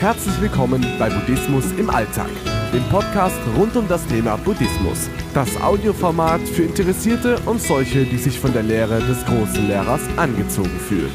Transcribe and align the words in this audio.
Herzlich 0.00 0.40
willkommen 0.40 0.82
bei 0.98 1.10
Buddhismus 1.10 1.72
im 1.72 1.90
Alltag, 1.90 2.30
dem 2.72 2.82
Podcast 2.84 3.36
rund 3.58 3.76
um 3.76 3.86
das 3.86 4.06
Thema 4.06 4.36
Buddhismus. 4.38 5.10
Das 5.34 5.60
Audioformat 5.60 6.40
für 6.40 6.62
Interessierte 6.62 7.38
und 7.40 7.60
solche, 7.60 8.06
die 8.06 8.16
sich 8.16 8.40
von 8.40 8.50
der 8.54 8.62
Lehre 8.62 8.98
des 9.00 9.22
großen 9.26 9.68
Lehrers 9.68 10.00
angezogen 10.16 10.80
fühlen. 10.88 11.12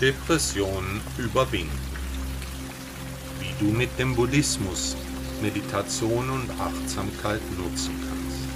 Depressionen 0.00 1.00
überwinden. 1.16 1.70
Wie 3.38 3.64
du 3.64 3.70
mit 3.70 3.96
dem 4.00 4.16
Buddhismus 4.16 4.96
Meditation 5.40 6.28
und 6.28 6.50
Achtsamkeit 6.60 7.40
nutzen 7.56 7.94
kannst. 8.00 8.48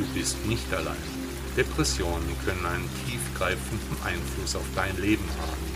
Du 0.00 0.18
bist 0.18 0.44
nicht 0.46 0.74
allein. 0.74 1.21
Depressionen 1.56 2.34
können 2.44 2.64
einen 2.64 2.88
tiefgreifenden 3.04 3.96
Einfluss 4.04 4.56
auf 4.56 4.64
dein 4.74 4.96
Leben 5.00 5.28
haben 5.40 5.66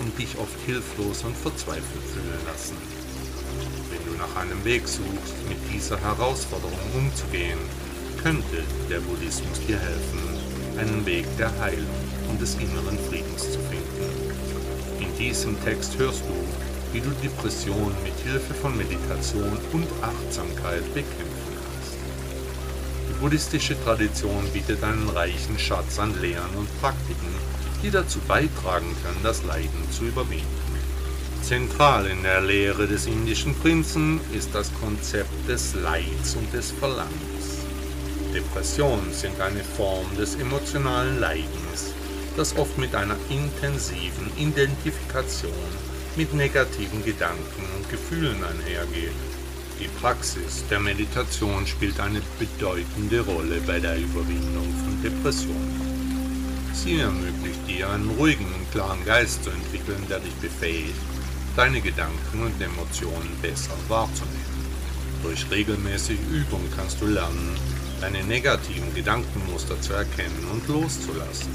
und 0.00 0.18
dich 0.18 0.36
oft 0.38 0.58
hilflos 0.64 1.24
und 1.24 1.36
verzweifelt 1.36 2.04
fühlen 2.12 2.40
lassen. 2.46 2.76
Wenn 3.90 4.04
du 4.10 4.18
nach 4.18 4.34
einem 4.36 4.64
Weg 4.64 4.88
suchst, 4.88 5.36
mit 5.48 5.58
dieser 5.72 6.00
Herausforderung 6.00 6.78
umzugehen, 6.94 7.58
könnte 8.22 8.64
der 8.88 9.00
Buddhismus 9.00 9.60
dir 9.66 9.78
helfen, 9.78 10.20
einen 10.78 11.04
Weg 11.04 11.26
der 11.38 11.52
Heilung 11.60 12.00
und 12.30 12.40
des 12.40 12.54
inneren 12.54 12.98
Friedens 13.08 13.52
zu 13.52 13.58
finden. 13.60 13.96
In 15.00 15.16
diesem 15.18 15.62
Text 15.64 15.98
hörst 15.98 16.22
du, 16.22 16.34
wie 16.92 17.00
du 17.00 17.10
Depressionen 17.22 17.96
mit 18.02 18.18
Hilfe 18.24 18.54
von 18.54 18.76
Meditation 18.76 19.58
und 19.72 19.86
Achtsamkeit. 20.02 20.82
Die 20.94 21.04
buddhistische 23.16 23.76
Tradition 23.82 24.48
bietet 24.52 24.82
einen 24.82 25.08
reichen 25.08 25.58
Schatz 25.58 25.98
an 25.98 26.20
Lehren 26.20 26.54
und 26.56 26.80
Praktiken, 26.80 27.34
die 27.82 27.90
dazu 27.90 28.18
beitragen 28.28 28.94
können, 29.02 29.20
das 29.22 29.42
Leiden 29.44 29.90
zu 29.90 30.04
überwinden. 30.04 30.46
Zentral 31.42 32.06
in 32.06 32.22
der 32.22 32.40
Lehre 32.40 32.86
des 32.86 33.06
indischen 33.06 33.54
Prinzen 33.54 34.20
ist 34.32 34.54
das 34.54 34.72
Konzept 34.80 35.48
des 35.48 35.74
Leids 35.74 36.34
und 36.36 36.52
des 36.52 36.72
Verlangens. 36.72 37.64
Depressionen 38.34 39.12
sind 39.12 39.40
eine 39.40 39.62
Form 39.62 40.06
des 40.16 40.34
emotionalen 40.34 41.20
Leidens, 41.20 41.94
das 42.36 42.56
oft 42.56 42.76
mit 42.78 42.94
einer 42.94 43.16
intensiven 43.30 44.30
Identifikation 44.36 45.52
mit 46.16 46.32
negativen 46.34 47.04
Gedanken 47.04 47.64
und 47.76 47.88
Gefühlen 47.90 48.42
einhergeht. 48.42 49.35
Die 49.78 49.88
Praxis 50.00 50.64
der 50.70 50.80
Meditation 50.80 51.66
spielt 51.66 52.00
eine 52.00 52.22
bedeutende 52.38 53.20
Rolle 53.20 53.60
bei 53.66 53.78
der 53.78 53.98
Überwindung 53.98 54.72
von 54.82 55.02
Depressionen. 55.02 55.80
Sie 56.72 56.98
ermöglicht 56.98 57.60
dir 57.68 57.90
einen 57.90 58.08
ruhigen 58.10 58.46
und 58.46 58.70
klaren 58.72 59.04
Geist 59.04 59.44
zu 59.44 59.50
entwickeln, 59.50 60.02
der 60.08 60.20
dich 60.20 60.34
befähigt, 60.36 60.94
deine 61.56 61.82
Gedanken 61.82 62.42
und 62.42 62.60
Emotionen 62.60 63.36
besser 63.42 63.76
wahrzunehmen. 63.88 64.56
Durch 65.22 65.50
regelmäßige 65.50 66.20
Übung 66.32 66.62
kannst 66.74 67.00
du 67.02 67.06
lernen, 67.06 67.56
deine 68.00 68.24
negativen 68.24 68.94
Gedankenmuster 68.94 69.78
zu 69.82 69.92
erkennen 69.92 70.46
und 70.52 70.66
loszulassen, 70.68 71.50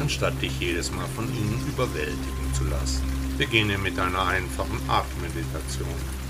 anstatt 0.00 0.40
dich 0.42 0.58
jedes 0.58 0.90
Mal 0.90 1.06
von 1.14 1.28
ihnen 1.28 1.64
überwältigen 1.68 2.54
zu 2.54 2.64
lassen. 2.64 3.02
Beginne 3.38 3.78
mit 3.78 3.98
einer 3.98 4.26
einfachen 4.26 4.80
Atemmeditation. 4.88 6.22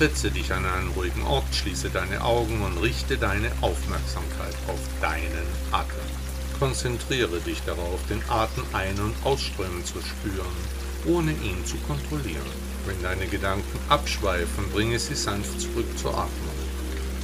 Setze 0.00 0.30
dich 0.30 0.50
an 0.50 0.64
einen 0.64 0.88
ruhigen 0.92 1.22
Ort, 1.24 1.54
schließe 1.54 1.90
deine 1.90 2.24
Augen 2.24 2.62
und 2.62 2.78
richte 2.78 3.18
deine 3.18 3.52
Aufmerksamkeit 3.60 4.56
auf 4.66 4.80
deinen 5.02 5.46
Atem. 5.72 6.08
Konzentriere 6.58 7.38
dich 7.40 7.60
darauf, 7.66 8.00
den 8.08 8.22
Atem 8.30 8.64
ein- 8.72 8.98
und 8.98 9.14
ausströmen 9.24 9.84
zu 9.84 10.00
spüren, 10.00 10.56
ohne 11.04 11.32
ihn 11.32 11.66
zu 11.66 11.76
kontrollieren. 11.86 12.50
Wenn 12.86 13.02
deine 13.02 13.26
Gedanken 13.26 13.78
abschweifen, 13.90 14.70
bringe 14.72 14.98
sie 14.98 15.14
sanft 15.14 15.60
zurück 15.60 15.98
zur 15.98 16.12
Atmung. 16.12 16.58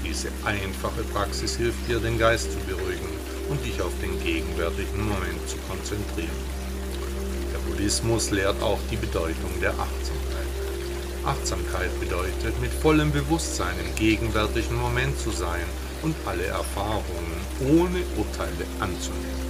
Diese 0.04 0.28
einfache 0.44 1.02
Praxis 1.14 1.56
hilft 1.56 1.88
dir, 1.88 1.98
den 1.98 2.18
Geist 2.18 2.52
zu 2.52 2.58
beruhigen 2.58 3.08
und 3.48 3.64
dich 3.64 3.80
auf 3.80 3.92
den 4.02 4.22
gegenwärtigen 4.22 5.00
Moment 5.00 5.48
zu 5.48 5.56
konzentrieren. 5.66 6.56
Buddhismus 7.66 8.30
lehrt 8.32 8.62
auch 8.62 8.78
die 8.90 8.96
Bedeutung 8.96 9.50
der 9.60 9.70
Achtsamkeit. 9.70 10.45
Achtsamkeit 11.26 11.90
bedeutet, 11.98 12.60
mit 12.60 12.72
vollem 12.72 13.10
Bewusstsein 13.10 13.74
im 13.84 13.94
gegenwärtigen 13.96 14.76
Moment 14.76 15.18
zu 15.18 15.30
sein 15.30 15.66
und 16.02 16.14
alle 16.24 16.44
Erfahrungen 16.44 17.40
ohne 17.60 17.98
Urteile 18.16 18.64
anzunehmen. 18.78 19.46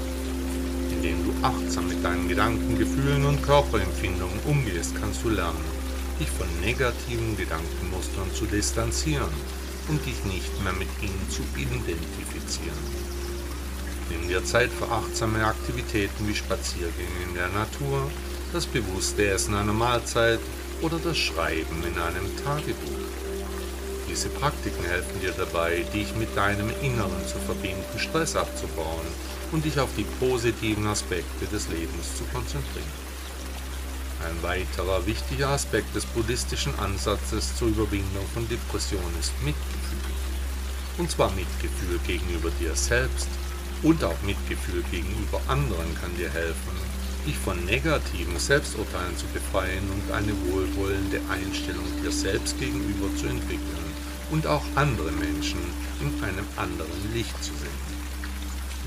Indem 0.90 1.24
du 1.24 1.46
achtsam 1.46 1.88
mit 1.88 2.02
deinen 2.02 2.28
Gedanken, 2.28 2.78
Gefühlen 2.78 3.26
und 3.26 3.42
Körperempfindungen 3.42 4.38
umgehst, 4.46 4.94
kannst 4.98 5.22
du 5.22 5.28
lernen, 5.28 5.64
dich 6.18 6.30
von 6.30 6.46
negativen 6.62 7.36
Gedankenmustern 7.36 8.32
zu 8.32 8.46
distanzieren 8.46 9.34
und 9.88 10.04
dich 10.06 10.24
nicht 10.24 10.64
mehr 10.64 10.72
mit 10.72 10.88
ihnen 11.02 11.26
zu 11.28 11.42
identifizieren. 11.56 12.78
Nimm 14.08 14.28
dir 14.28 14.44
Zeit 14.44 14.70
für 14.70 14.90
achtsame 14.90 15.44
Aktivitäten 15.44 16.26
wie 16.26 16.34
Spaziergänge 16.34 17.20
in 17.28 17.34
der 17.34 17.48
Natur, 17.48 18.10
das 18.52 18.66
bewusste 18.66 19.28
Essen 19.28 19.54
einer 19.54 19.72
Mahlzeit 19.72 20.40
oder 20.82 20.98
das 20.98 21.16
Schreiben 21.16 21.82
in 21.84 21.98
einem 21.98 22.44
Tagebuch. 22.44 23.06
Diese 24.08 24.28
Praktiken 24.28 24.84
helfen 24.84 25.20
dir 25.20 25.32
dabei, 25.32 25.84
dich 25.92 26.14
mit 26.14 26.36
deinem 26.36 26.70
Inneren 26.80 27.26
zu 27.26 27.38
verbinden, 27.38 27.98
Stress 27.98 28.36
abzubauen 28.36 29.06
und 29.52 29.64
dich 29.64 29.78
auf 29.80 29.90
die 29.96 30.06
positiven 30.20 30.86
Aspekte 30.86 31.46
des 31.46 31.68
Lebens 31.68 32.16
zu 32.16 32.24
konzentrieren. 32.32 33.06
Ein 34.24 34.42
weiterer 34.42 35.06
wichtiger 35.06 35.50
Aspekt 35.50 35.94
des 35.94 36.06
buddhistischen 36.06 36.76
Ansatzes 36.78 37.56
zur 37.56 37.68
Überwindung 37.68 38.26
von 38.32 38.48
Depressionen 38.48 39.18
ist 39.20 39.32
Mitgefühl. 39.44 39.98
Und 40.98 41.10
zwar 41.10 41.30
Mitgefühl 41.32 41.98
gegenüber 42.06 42.50
dir 42.58 42.74
selbst, 42.74 43.28
und 43.82 44.02
auch 44.02 44.20
Mitgefühl 44.22 44.82
gegenüber 44.90 45.40
anderen 45.48 45.94
kann 46.00 46.16
dir 46.16 46.30
helfen, 46.30 46.76
dich 47.26 47.36
von 47.36 47.62
negativen 47.64 48.38
Selbsturteilen 48.38 49.16
zu 49.16 49.26
befreien 49.26 49.82
und 49.90 50.12
eine 50.12 50.32
wohlwollende 50.48 51.20
Einstellung 51.28 51.84
dir 52.02 52.12
selbst 52.12 52.58
gegenüber 52.58 53.08
zu 53.16 53.26
entwickeln 53.26 53.86
und 54.30 54.46
auch 54.46 54.62
andere 54.76 55.10
Menschen 55.12 55.60
in 56.00 56.24
einem 56.24 56.46
anderen 56.56 57.12
Licht 57.12 57.36
zu 57.42 57.52
sehen. 57.54 57.96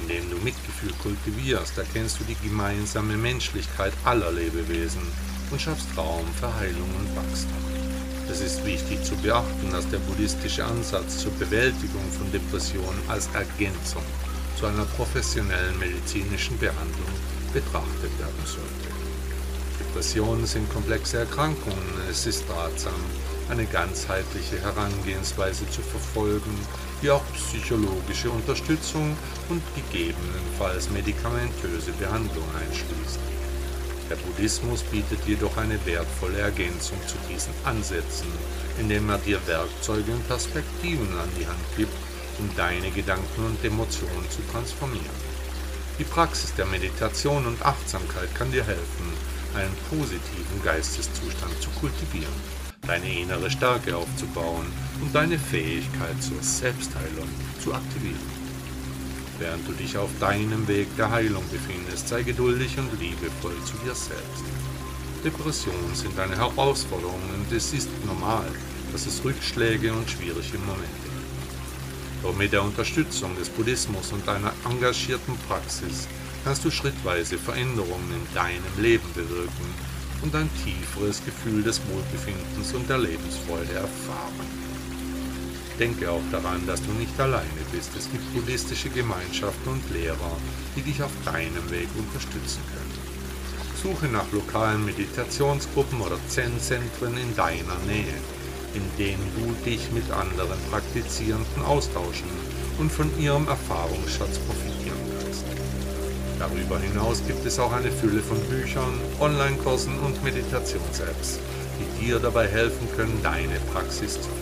Indem 0.01 0.29
du 0.31 0.37
Mitgefühl 0.37 0.93
kultivierst, 1.03 1.77
erkennst 1.77 2.19
du 2.19 2.23
die 2.23 2.47
gemeinsame 2.47 3.17
Menschlichkeit 3.17 3.93
aller 4.05 4.31
Lebewesen 4.31 5.01
und 5.51 5.61
schaffst 5.61 5.87
Raum 5.97 6.25
für 6.39 6.53
Heilung 6.55 6.89
und 6.97 7.15
Wachstum. 7.15 7.57
Es 8.31 8.41
ist 8.41 8.63
wichtig 8.65 9.03
zu 9.03 9.15
beachten, 9.17 9.71
dass 9.71 9.89
der 9.89 9.97
buddhistische 9.99 10.63
Ansatz 10.63 11.17
zur 11.17 11.31
Bewältigung 11.33 12.03
von 12.17 12.31
Depressionen 12.31 13.01
als 13.07 13.27
Ergänzung 13.33 14.03
zu 14.57 14.67
einer 14.67 14.85
professionellen 14.85 15.77
medizinischen 15.79 16.57
Behandlung 16.59 17.09
betrachtet 17.53 18.11
werden 18.19 18.45
sollte. 18.45 18.89
Depressionen 19.79 20.45
sind 20.45 20.69
komplexe 20.71 21.19
Erkrankungen. 21.19 21.89
Es 22.09 22.25
ist 22.25 22.43
ratsam, 22.49 22.93
eine 23.49 23.65
ganzheitliche 23.65 24.61
Herangehensweise 24.61 25.69
zu 25.69 25.81
verfolgen, 25.81 26.55
die 27.01 27.09
auch 27.09 27.23
psychologische 27.33 28.29
Unterstützung 28.29 29.15
und 29.49 29.63
gegebenenfalls 29.75 30.89
medikamentöse 30.91 31.91
Behandlung 31.93 32.45
einschließt. 32.59 33.19
Der 34.09 34.15
Buddhismus 34.15 34.83
bietet 34.83 35.19
jedoch 35.25 35.55
eine 35.57 35.83
wertvolle 35.85 36.39
Ergänzung 36.39 36.97
zu 37.07 37.15
diesen 37.31 37.53
Ansätzen, 37.63 38.27
indem 38.79 39.09
er 39.09 39.19
dir 39.19 39.39
Werkzeuge 39.45 40.11
und 40.11 40.27
Perspektiven 40.27 41.07
an 41.19 41.29
die 41.39 41.45
Hand 41.45 41.59
gibt, 41.77 41.93
um 42.39 42.49
deine 42.55 42.89
Gedanken 42.91 43.45
und 43.45 43.63
Emotionen 43.63 44.29
zu 44.29 44.41
transformieren. 44.51 45.38
Die 45.99 46.05
Praxis 46.05 46.53
der 46.55 46.65
Meditation 46.65 47.45
und 47.45 47.61
Achtsamkeit 47.61 48.33
kann 48.33 48.49
dir 48.53 48.63
helfen, 48.63 49.11
einen 49.53 49.75
positiven 49.89 50.63
Geisteszustand 50.63 51.61
zu 51.61 51.69
kultivieren, 51.71 52.33
deine 52.87 53.19
innere 53.19 53.51
Stärke 53.51 53.97
aufzubauen 53.97 54.65
und 55.01 55.13
deine 55.13 55.37
Fähigkeit 55.37 56.23
zur 56.23 56.41
Selbstheilung 56.41 57.27
zu 57.61 57.73
aktivieren. 57.73 58.39
Während 59.39 59.67
du 59.67 59.73
dich 59.73 59.97
auf 59.97 60.09
deinem 60.21 60.65
Weg 60.69 60.87
der 60.95 61.11
Heilung 61.11 61.43
befindest, 61.51 62.07
sei 62.07 62.23
geduldig 62.23 62.77
und 62.77 62.97
liebevoll 62.97 63.61
zu 63.65 63.75
dir 63.83 63.93
selbst. 63.93 64.45
Depressionen 65.25 65.95
sind 65.95 66.17
eine 66.17 66.37
Herausforderung 66.37 67.21
und 67.33 67.51
es 67.51 67.73
ist 67.73 67.89
normal, 68.05 68.47
dass 68.93 69.05
es 69.05 69.21
Rückschläge 69.25 69.91
und 69.91 70.09
schwierige 70.09 70.59
Momente 70.59 71.18
doch 72.21 72.35
mit 72.35 72.51
der 72.51 72.63
Unterstützung 72.63 73.35
des 73.37 73.49
Buddhismus 73.49 74.11
und 74.11 74.27
deiner 74.27 74.53
engagierten 74.69 75.37
Praxis 75.47 76.07
kannst 76.43 76.65
du 76.65 76.71
schrittweise 76.71 77.37
Veränderungen 77.37 78.11
in 78.13 78.33
deinem 78.33 78.63
Leben 78.77 79.07
bewirken 79.13 79.73
und 80.21 80.35
ein 80.35 80.49
tieferes 80.63 81.23
Gefühl 81.23 81.63
des 81.63 81.81
Wohlbefindens 81.87 82.73
und 82.73 82.89
der 82.89 82.97
Lebensfreude 82.97 83.73
erfahren. 83.73 84.69
Denke 85.79 86.11
auch 86.11 86.23
daran, 86.31 86.67
dass 86.67 86.81
du 86.81 86.91
nicht 86.91 87.17
alleine 87.19 87.63
bist. 87.71 87.91
Es 87.97 88.11
gibt 88.11 88.33
buddhistische 88.33 88.89
Gemeinschaften 88.89 89.69
und 89.69 89.93
Lehrer, 89.93 90.37
die 90.75 90.81
dich 90.81 91.01
auf 91.01 91.11
deinem 91.23 91.71
Weg 91.71 91.87
unterstützen 91.97 92.61
können. 92.73 93.09
Suche 93.81 94.07
nach 94.07 94.29
lokalen 94.33 94.83
Meditationsgruppen 94.83 96.01
oder 96.01 96.17
Zen-Zentren 96.27 97.15
in 97.15 97.33
deiner 97.33 97.77
Nähe, 97.87 98.19
in 98.73 98.83
denen 98.97 99.31
du 99.35 99.69
dich 99.69 99.91
mit 99.91 100.09
anderen 100.11 100.59
Praktizierenden 100.69 101.63
austauschen 101.65 102.29
und 102.77 102.91
von 102.91 103.09
ihrem 103.19 103.47
Erfahrungsschatz 103.47 104.39
profitieren 104.39 104.99
kannst. 105.19 105.45
Darüber 106.39 106.79
hinaus 106.79 107.21
gibt 107.27 107.45
es 107.45 107.59
auch 107.59 107.73
eine 107.73 107.91
Fülle 107.91 108.21
von 108.21 108.39
Büchern, 108.41 108.99
Online-Kursen 109.19 109.99
und 109.99 110.23
Meditations-Apps, 110.23 111.39
die 111.79 112.05
dir 112.05 112.19
dabei 112.19 112.47
helfen 112.47 112.87
können, 112.95 113.19
deine 113.21 113.59
Praxis 113.73 114.13
zu 114.13 114.29
vertiefen. 114.29 114.39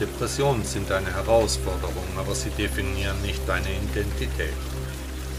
Depressionen 0.00 0.64
sind 0.64 0.90
eine 0.90 1.12
Herausforderung, 1.12 2.06
aber 2.16 2.34
sie 2.34 2.50
definieren 2.50 3.20
nicht 3.22 3.40
deine 3.46 3.68
Identität. 3.70 4.54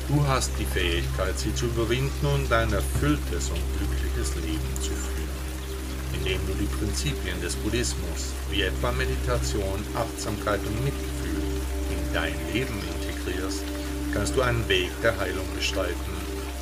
Du 0.10 0.26
hast 0.28 0.52
die 0.60 0.66
Fähigkeit, 0.66 1.40
sie 1.40 1.56
zu 1.56 1.66
überwinden 1.66 2.26
und 2.26 2.52
ein 2.52 2.74
erfülltes 2.74 3.50
und 3.50 3.62
glückliches 3.78 4.36
Leben 4.36 4.82
zu 4.82 4.92
führen. 4.92 5.13
Indem 6.26 6.48
du 6.48 6.54
die 6.54 6.76
Prinzipien 6.78 7.42
des 7.42 7.54
Buddhismus, 7.58 8.32
wie 8.50 8.62
etwa 8.62 8.94
Meditation, 8.94 9.84
Achtsamkeit 9.94 10.62
und 10.66 10.86
Mitgefühl, 10.86 11.44
in 11.92 12.14
dein 12.14 12.34
Leben 12.54 12.80
integrierst, 12.96 13.66
kannst 14.14 14.34
du 14.34 14.42
einen 14.42 14.66
Weg 14.70 14.90
der 15.02 15.20
Heilung 15.20 15.46
beschreiten, 15.54 16.16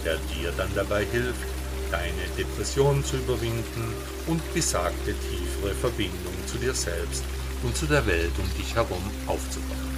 der 0.04 0.18
dir 0.34 0.52
dann 0.58 0.72
dabei 0.74 1.06
hilft, 1.06 1.46
deine 1.92 2.26
Depressionen 2.36 3.06
zu 3.06 3.18
überwinden 3.18 3.94
und 4.26 4.42
besagte 4.56 5.14
tiefere 5.14 5.76
Verbindung 5.76 6.34
zu 6.48 6.58
dir 6.58 6.74
selbst 6.74 7.24
und 7.62 7.78
zu 7.78 7.86
der 7.86 8.04
Welt 8.08 8.34
um 8.40 8.58
dich 8.58 8.74
herum 8.74 9.04
aufzubauen. 9.28 9.92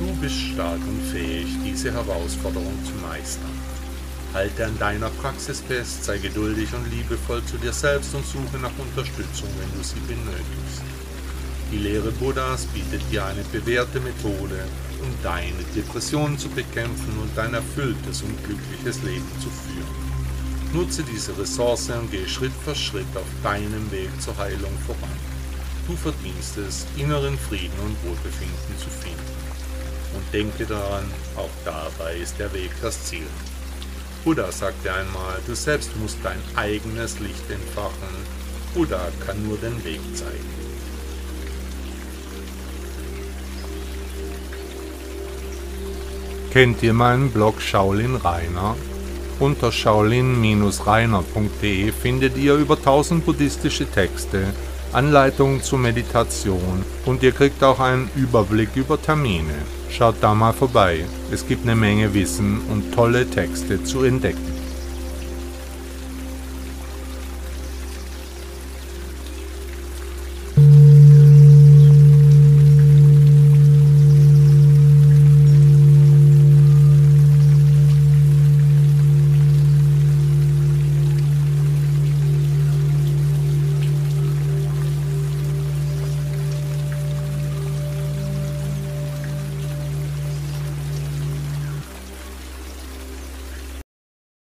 Du 0.00 0.12
bist 0.20 0.34
stark 0.34 0.80
und 0.88 1.02
fähig, 1.12 1.46
diese 1.64 1.92
Herausforderung 1.92 2.76
zu 2.84 2.94
meistern. 3.06 3.69
Halte 4.32 4.66
an 4.66 4.78
deiner 4.78 5.10
Praxis 5.10 5.60
fest, 5.60 6.04
sei 6.04 6.18
geduldig 6.18 6.72
und 6.72 6.88
liebevoll 6.90 7.42
zu 7.46 7.56
dir 7.56 7.72
selbst 7.72 8.14
und 8.14 8.24
suche 8.24 8.58
nach 8.58 8.70
Unterstützung, 8.78 9.48
wenn 9.58 9.76
du 9.76 9.84
sie 9.84 9.98
benötigst. 10.06 10.82
Die 11.72 11.78
Lehre 11.78 12.12
Buddhas 12.12 12.66
bietet 12.66 13.02
dir 13.10 13.24
eine 13.26 13.42
bewährte 13.44 13.98
Methode, 13.98 14.64
um 15.00 15.08
deine 15.22 15.64
Depressionen 15.74 16.38
zu 16.38 16.48
bekämpfen 16.48 17.18
und 17.20 17.36
ein 17.38 17.54
erfülltes 17.54 18.22
und 18.22 18.36
glückliches 18.44 19.02
Leben 19.02 19.30
zu 19.40 19.48
führen. 19.50 20.10
Nutze 20.72 21.02
diese 21.02 21.36
Ressource 21.36 21.90
und 21.90 22.12
gehe 22.12 22.28
Schritt 22.28 22.52
für 22.64 22.74
Schritt 22.74 23.16
auf 23.16 23.26
deinem 23.42 23.90
Weg 23.90 24.10
zur 24.20 24.36
Heilung 24.38 24.72
voran. 24.86 25.18
Du 25.88 25.96
verdienst 25.96 26.56
es, 26.56 26.86
inneren 26.96 27.36
Frieden 27.36 27.78
und 27.84 27.96
Wohlbefinden 28.04 28.78
zu 28.78 28.90
finden. 28.90 29.18
Und 30.14 30.22
denke 30.32 30.66
daran, 30.66 31.04
auch 31.36 31.50
dabei 31.64 32.16
ist 32.16 32.38
der 32.38 32.52
Weg 32.52 32.70
das 32.80 33.06
Ziel. 33.06 33.26
Buddha 34.24 34.50
sagte 34.52 34.92
einmal, 34.92 35.38
du 35.46 35.54
selbst 35.54 35.96
musst 35.96 36.18
dein 36.22 36.40
eigenes 36.54 37.18
Licht 37.20 37.50
entfachen. 37.50 38.14
Buddha 38.74 39.08
kann 39.24 39.42
nur 39.46 39.56
den 39.56 39.82
Weg 39.84 40.00
zeigen. 40.14 40.50
Kennt 46.52 46.82
ihr 46.82 46.92
meinen 46.92 47.30
Blog 47.30 47.62
Shaolin 47.62 48.16
Rainer? 48.16 48.76
Unter 49.38 49.72
shaolin-rainer.de 49.72 51.92
findet 51.92 52.36
ihr 52.36 52.56
über 52.56 52.76
1000 52.76 53.24
buddhistische 53.24 53.90
Texte, 53.90 54.52
Anleitungen 54.92 55.62
zur 55.62 55.78
Meditation 55.78 56.84
und 57.06 57.22
ihr 57.22 57.32
kriegt 57.32 57.62
auch 57.62 57.78
einen 57.78 58.10
Überblick 58.16 58.70
über 58.74 59.00
Termine. 59.00 59.54
Schaut 59.88 60.16
da 60.20 60.34
mal 60.34 60.52
vorbei, 60.52 61.04
es 61.30 61.46
gibt 61.46 61.62
eine 61.62 61.76
Menge 61.76 62.12
Wissen 62.12 62.60
und 62.70 62.92
tolle 62.92 63.28
Texte 63.28 63.82
zu 63.84 64.02
entdecken. 64.02 64.59